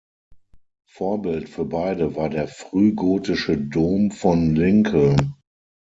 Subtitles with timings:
[0.89, 5.35] Vorbild für beide war der frühgotische Dom von Lincoln.